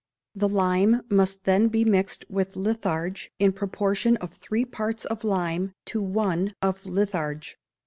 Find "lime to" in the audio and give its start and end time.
5.23-6.01